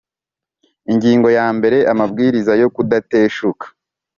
Ingingo 0.91 1.27
yambere 1.37 1.77
Amabwiriza 1.91 2.53
yo 2.61 2.67
kudateshuka 2.75 3.65